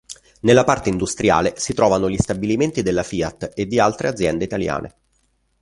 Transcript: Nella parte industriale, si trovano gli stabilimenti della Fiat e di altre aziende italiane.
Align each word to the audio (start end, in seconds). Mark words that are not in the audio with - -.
Nella 0.39 0.63
parte 0.63 0.89
industriale, 0.89 1.53
si 1.57 1.75
trovano 1.75 2.09
gli 2.09 2.17
stabilimenti 2.17 2.81
della 2.81 3.03
Fiat 3.03 3.51
e 3.53 3.67
di 3.67 3.77
altre 3.79 4.07
aziende 4.07 4.43
italiane. 4.45 4.95